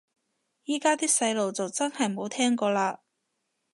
[0.63, 2.97] 依家啲細路就真係冇聽過嘞